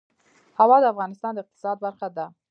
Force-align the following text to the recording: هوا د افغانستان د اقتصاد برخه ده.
هوا 0.59 0.77
د 0.81 0.85
افغانستان 0.93 1.31
د 1.33 1.37
اقتصاد 1.43 1.77
برخه 1.85 2.07
ده. 2.17 2.25